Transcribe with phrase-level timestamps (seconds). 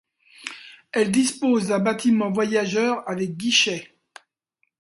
[0.93, 3.93] Elle dispose d'un bâtiment voyageurs avec guichets.